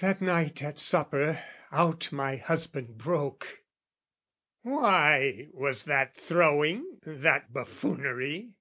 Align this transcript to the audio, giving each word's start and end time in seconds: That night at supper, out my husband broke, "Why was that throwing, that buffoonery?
That 0.00 0.22
night 0.22 0.62
at 0.62 0.78
supper, 0.78 1.38
out 1.70 2.10
my 2.12 2.36
husband 2.36 2.96
broke, 2.96 3.62
"Why 4.62 5.48
was 5.52 5.84
that 5.84 6.14
throwing, 6.16 6.98
that 7.04 7.52
buffoonery? 7.52 8.54